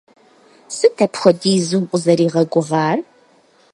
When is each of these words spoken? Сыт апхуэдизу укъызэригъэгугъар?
Сыт 0.75 0.95
апхуэдизу 1.05 1.77
укъызэригъэгугъар? 1.79 2.97